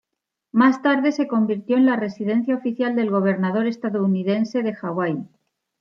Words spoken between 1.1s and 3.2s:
se convirtió en la residencia oficial del